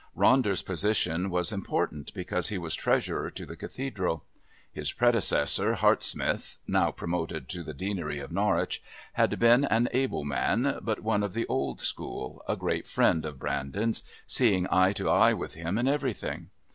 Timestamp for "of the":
11.21-11.45